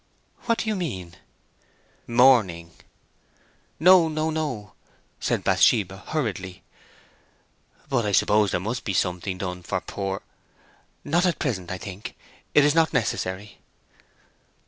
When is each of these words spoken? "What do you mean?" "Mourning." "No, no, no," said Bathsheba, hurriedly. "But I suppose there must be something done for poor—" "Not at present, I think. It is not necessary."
"What 0.47 0.57
do 0.57 0.67
you 0.67 0.75
mean?" 0.75 1.17
"Mourning." 2.07 2.71
"No, 3.79 4.07
no, 4.07 4.31
no," 4.31 4.73
said 5.19 5.43
Bathsheba, 5.43 5.97
hurriedly. 6.07 6.63
"But 7.87 8.07
I 8.07 8.11
suppose 8.11 8.49
there 8.49 8.59
must 8.59 8.83
be 8.83 8.93
something 8.95 9.37
done 9.37 9.61
for 9.61 9.79
poor—" 9.79 10.23
"Not 11.03 11.27
at 11.27 11.37
present, 11.37 11.69
I 11.69 11.77
think. 11.77 12.15
It 12.55 12.65
is 12.65 12.73
not 12.73 12.93
necessary." 12.93 13.59